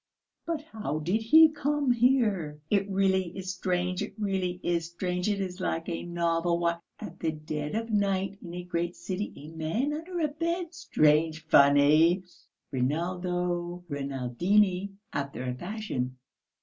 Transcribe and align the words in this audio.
But 0.47 0.63
how 0.63 0.97
did 0.97 1.21
he 1.21 1.49
come 1.49 1.91
here?" 1.91 2.59
"It 2.71 2.89
really 2.89 3.37
is 3.37 3.53
strange, 3.53 4.01
it 4.01 4.15
really 4.17 4.59
is 4.63 4.87
strange, 4.87 5.29
it 5.29 5.39
is 5.39 5.59
like 5.59 5.87
a 5.89 6.01
novel! 6.01 6.57
Why! 6.57 6.79
At 6.97 7.19
the 7.19 7.31
dead 7.31 7.75
of 7.75 7.91
night, 7.91 8.39
in 8.41 8.51
a 8.55 8.63
great 8.63 8.95
city, 8.95 9.31
a 9.35 9.49
man 9.55 9.93
under 9.93 10.19
the 10.19 10.33
bed. 10.33 10.73
Strange, 10.73 11.45
funny! 11.45 12.23
Rinaldo 12.71 13.83
Rinaldini 13.89 14.93
after 15.13 15.43
a 15.43 15.53
fashion. 15.53 16.17